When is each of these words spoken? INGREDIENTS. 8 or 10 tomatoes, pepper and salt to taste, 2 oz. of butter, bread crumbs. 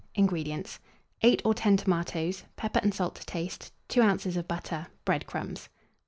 INGREDIENTS. 0.15 0.79
8 1.21 1.43
or 1.45 1.53
10 1.53 1.77
tomatoes, 1.77 2.41
pepper 2.55 2.79
and 2.81 2.91
salt 2.91 3.13
to 3.17 3.25
taste, 3.27 3.71
2 3.89 4.01
oz. 4.01 4.35
of 4.35 4.47
butter, 4.47 4.87
bread 5.05 5.27
crumbs. 5.27 5.69